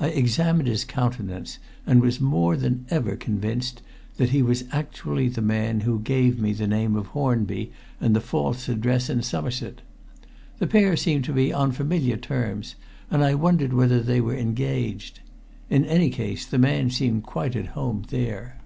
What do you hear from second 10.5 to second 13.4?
The pair seemed to be on familiar terms, and I